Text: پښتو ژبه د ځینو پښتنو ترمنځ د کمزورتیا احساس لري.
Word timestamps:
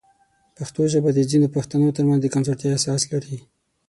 پښتو 0.57 0.81
ژبه 0.93 1.09
د 1.13 1.19
ځینو 1.31 1.47
پښتنو 1.55 1.95
ترمنځ 1.97 2.19
د 2.21 2.27
کمزورتیا 2.33 2.69
احساس 2.71 3.01
لري. 3.11 3.37